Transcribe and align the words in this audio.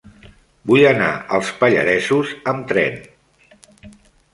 Vull 0.71 0.85
anar 0.93 1.11
als 1.39 1.53
Pallaresos 1.61 2.35
amb 2.55 2.69
tren. 2.75 3.01